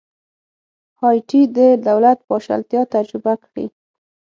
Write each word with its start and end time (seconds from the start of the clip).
هایټي 1.01 1.41
د 1.57 1.59
دولت 1.87 2.19
پاشلتیا 2.29 2.81
تجربه 2.95 3.33
کړې. 3.45 3.65